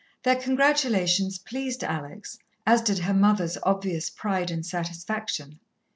[0.23, 5.59] Their congratulations pleased Alex, as did her mother's obvious pride and satisfaction.